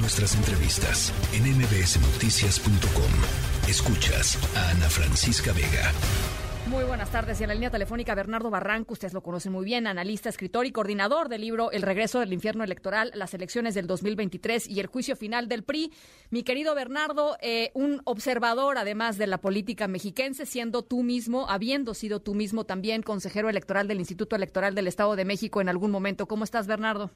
[0.00, 3.68] Nuestras entrevistas en mbsnoticias.com.
[3.68, 5.92] Escuchas a Ana Francisca Vega.
[6.68, 7.40] Muy buenas tardes.
[7.40, 10.70] Y en la línea telefónica, Bernardo Barranco, ustedes lo conocen muy bien, analista, escritor y
[10.70, 15.16] coordinador del libro El regreso del infierno electoral, las elecciones del 2023 y el juicio
[15.16, 15.92] final del PRI.
[16.30, 21.94] Mi querido Bernardo, eh, un observador además de la política mexiquense, siendo tú mismo, habiendo
[21.94, 25.90] sido tú mismo también consejero electoral del Instituto Electoral del Estado de México en algún
[25.90, 26.28] momento.
[26.28, 27.10] ¿Cómo estás, Bernardo?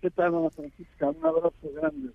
[0.00, 1.10] ¿Qué tal, Ana Francisca?
[1.10, 2.12] Un abrazo grande.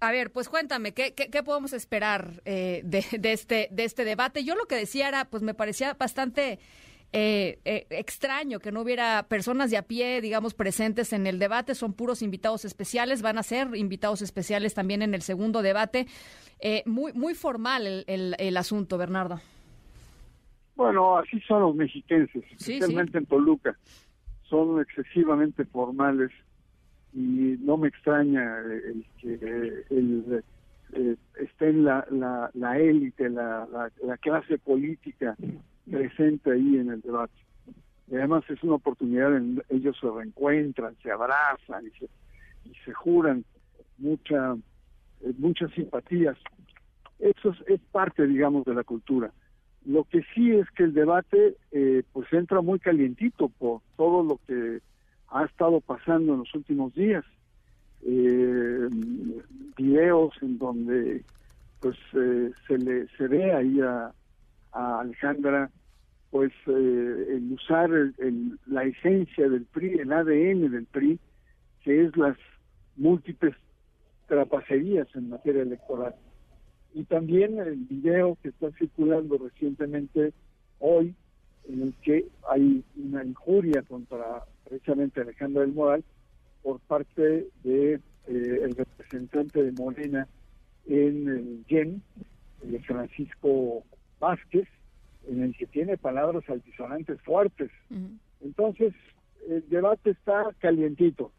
[0.00, 4.44] A ver, pues cuéntame, ¿qué, qué, podemos esperar eh, de, de, este, de este debate?
[4.44, 6.58] Yo lo que decía era, pues me parecía bastante
[7.12, 11.74] eh, eh, extraño que no hubiera personas de a pie, digamos, presentes en el debate.
[11.74, 16.06] Son puros invitados especiales, van a ser invitados especiales también en el segundo debate.
[16.84, 19.40] muy, muy formal el, el, el, asunto, Bernardo.
[20.76, 23.78] Bueno, así son los mexiquenses, especialmente en Toluca.
[24.42, 26.30] Son excesivamente formales
[27.14, 30.42] y no me extraña el que el,
[30.92, 33.68] eh, esté en la, la, la élite, la,
[34.02, 35.36] la, clase política
[35.90, 37.32] presente ahí en el debate.
[38.10, 42.06] Además es una oportunidad, en, ellos se reencuentran, se abrazan y se,
[42.64, 43.44] y se juran
[43.98, 44.56] mucha,
[45.20, 46.36] eh, muchas simpatías.
[47.20, 49.32] Eso es, es, parte, digamos, de la cultura.
[49.86, 54.23] Lo que sí es que el debate eh, pues entra muy calientito por todo
[55.80, 57.24] pasando en los últimos días.
[58.06, 58.88] Eh,
[59.76, 61.24] videos en donde
[61.80, 64.12] pues eh, se le se ve ahí a,
[64.72, 65.70] Alejandra
[66.30, 67.90] pues eh, el usar
[68.66, 71.18] la esencia del PRI, el ADN del PRI,
[71.82, 72.36] que es las
[72.96, 73.54] múltiples
[74.26, 76.14] trapacerías en materia electoral.
[76.92, 80.32] Y también el video que está circulando recientemente
[80.80, 81.14] hoy,
[81.68, 86.04] en el que hay una injuria contra precisamente Alejandro del Moral,
[86.62, 90.26] por parte de eh, el representante de Morena
[90.86, 92.02] en el YEN,
[92.62, 93.84] el Francisco
[94.18, 94.68] Vázquez,
[95.28, 97.70] en el que tiene palabras altisonantes fuertes.
[98.42, 98.94] Entonces,
[99.48, 101.32] el debate está calientito.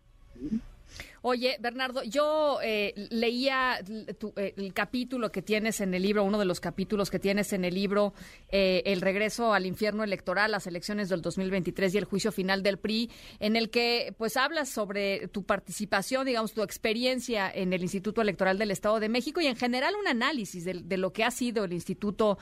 [1.27, 6.45] Oye, Bernardo, yo eh, leía eh, el capítulo que tienes en el libro, uno de
[6.45, 8.13] los capítulos que tienes en el libro,
[8.49, 12.77] eh, El regreso al infierno electoral, las elecciones del 2023 y el juicio final del
[12.77, 13.09] PRI,
[13.39, 18.59] en el que pues hablas sobre tu participación, digamos, tu experiencia en el Instituto Electoral
[18.59, 21.73] del Estado de México y en general un análisis de, lo que ha sido el
[21.73, 22.37] instituto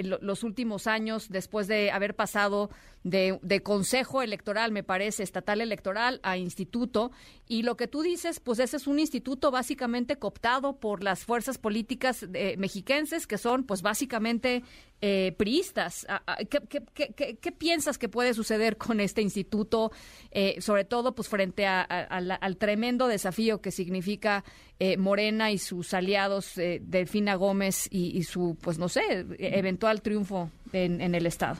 [0.00, 2.70] los últimos años después de haber pasado
[3.02, 7.12] de, de consejo electoral, me parece, estatal electoral a instituto
[7.46, 11.58] y lo que tú dices, pues ese es un instituto básicamente cooptado por las fuerzas
[11.58, 14.62] políticas eh, mexiquenses que son pues básicamente
[15.00, 16.06] eh, priistas.
[16.08, 19.90] Ah, ah, ¿Qué, piensas que puede suceder con este instituto,
[20.30, 24.44] eh, sobre todo pues frente al tremendo desafío que significa
[24.78, 31.00] eh, Morena y sus aliados Delfina Gómez y, su, pues no sé, eventual triunfo en,
[31.00, 31.56] en el Estado?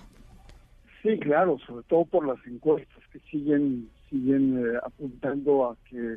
[1.02, 6.16] Sí, claro, sobre todo por las encuestas que siguen siguen eh, apuntando a que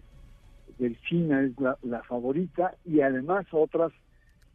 [0.78, 3.92] Delfina es la, favorita y además otras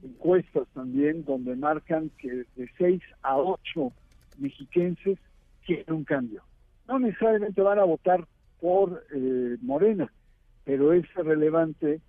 [0.02, 3.92] encuestas también donde marcan que de 6 a 8
[4.38, 5.18] mexiquenses
[5.64, 6.42] quieren un cambio.
[6.88, 8.26] No necesariamente van a votar
[8.60, 10.12] por eh, Morena,
[10.64, 12.00] pero es relevante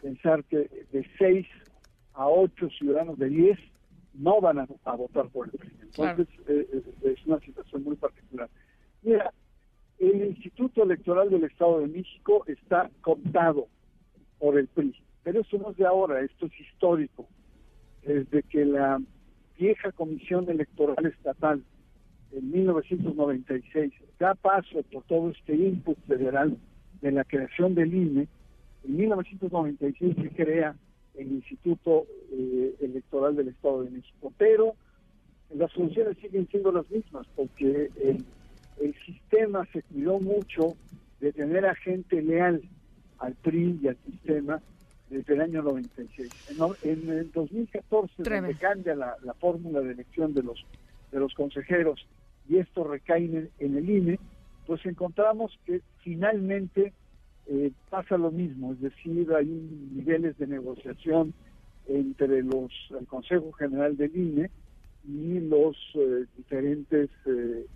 [0.00, 1.46] pensar que de 6
[2.14, 3.58] a 8 ciudadanos de 10
[4.14, 5.86] no van a, votar por el presidente.
[5.86, 8.48] Entonces eh, es una situación muy particular.
[9.02, 9.31] Mira,
[10.82, 13.68] Electoral del Estado de México está contado
[14.38, 17.28] por el PRI, pero eso no es de ahora, esto es histórico.
[18.04, 19.00] Desde que la
[19.58, 21.62] vieja Comisión Electoral Estatal
[22.32, 26.56] en 1996 da paso por todo este input federal
[27.00, 28.28] de la creación del INE,
[28.84, 30.74] en 1996 se crea
[31.14, 34.74] el Instituto eh, Electoral del Estado de México, pero
[35.54, 38.24] las funciones siguen siendo las mismas porque el
[38.82, 40.76] el sistema se cuidó mucho
[41.20, 42.62] de tener a gente leal
[43.18, 44.60] al PRI y al sistema
[45.08, 46.30] desde el año 96.
[46.82, 50.64] En, el 2014, donde cambia la, fórmula de elección de los,
[51.12, 52.06] de los consejeros
[52.48, 54.18] y esto recae en el, INE,
[54.66, 56.92] pues encontramos que finalmente
[57.46, 61.34] eh, pasa lo mismo, es decir, hay niveles de negociación
[61.86, 64.50] entre los el Consejo General del INE
[65.06, 67.66] y los eh, diferentes eh,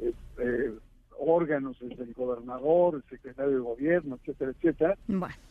[0.00, 0.72] eh,
[1.18, 4.98] órganos, desde el gobernador, el secretario de gobierno, etcétera, etcétera.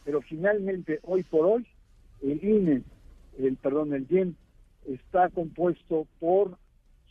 [0.04, 1.68] Pero finalmente, hoy por hoy,
[2.22, 2.84] el INE,
[3.38, 4.36] el perdón, el IEN,
[4.86, 6.58] está compuesto por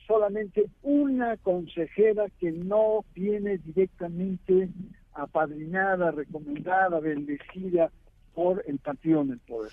[0.06, 4.68] solamente una consejera que no viene directamente
[5.12, 7.90] apadrinada, recomendada, bendecida
[8.34, 9.72] por el partido en el poder,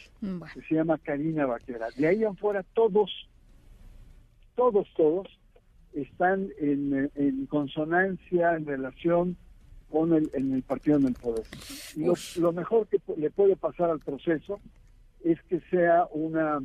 [0.53, 1.87] que se llama Karina Vaquera.
[1.95, 3.11] De ahí afuera todos,
[4.55, 5.27] todos, todos
[5.95, 9.37] están en, en consonancia, en relación
[9.89, 11.43] con el, en el partido en el poder.
[11.95, 14.59] Y lo, lo mejor que le puede pasar al proceso
[15.23, 16.59] es que sea una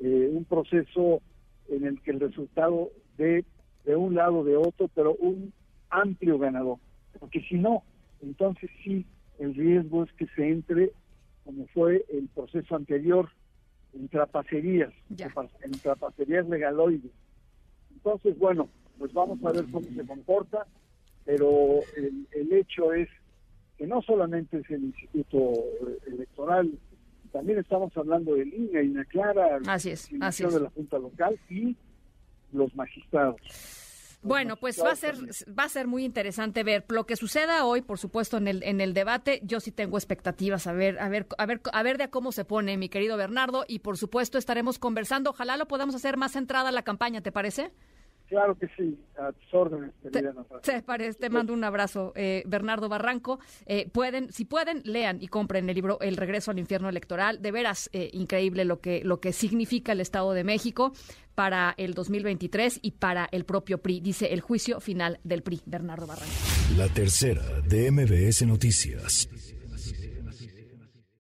[0.00, 1.20] eh, un proceso
[1.68, 3.44] en el que el resultado de
[3.84, 5.52] de un lado o de otro, pero un
[5.90, 6.78] amplio ganador.
[7.18, 7.82] Porque si no,
[8.22, 9.04] entonces sí,
[9.40, 10.92] el riesgo es que se entre,
[11.44, 13.28] como fue el proceso anterior,
[13.92, 15.30] en trapacerías, Ya.
[15.64, 17.10] en trapacerías legaloides.
[18.04, 18.68] Entonces, bueno,
[18.98, 20.66] pues vamos a ver cómo se comporta,
[21.24, 23.08] pero el, el hecho es
[23.78, 25.54] que no solamente es el Instituto
[26.06, 26.72] Electoral,
[27.32, 30.54] también estamos hablando de línea, y clara Así es, así definición es.
[30.54, 31.76] de la Junta Local y
[32.52, 33.40] los magistrados.
[34.24, 37.82] Bueno, pues va a ser va a ser muy interesante ver lo que suceda hoy,
[37.82, 39.40] por supuesto, en el en el debate.
[39.42, 42.30] Yo sí tengo expectativas a ver a ver a ver a ver de a cómo
[42.30, 45.30] se pone, mi querido Bernardo, y por supuesto estaremos conversando.
[45.30, 47.72] Ojalá lo podamos hacer más centrada la campaña, ¿te parece?
[48.32, 50.32] Claro que sí, a tus órdenes, Te, querida
[50.62, 53.38] te parece, te mando un abrazo, eh, Bernardo Barranco.
[53.66, 57.42] Eh, pueden, si pueden, lean y compren el libro El regreso al infierno electoral.
[57.42, 60.94] De veras eh, increíble lo que lo que significa el Estado de México
[61.34, 64.00] para el 2023 y para el propio PRI.
[64.00, 66.32] Dice el juicio final del PRI, Bernardo Barranco.
[66.78, 69.28] La tercera de MBS Noticias.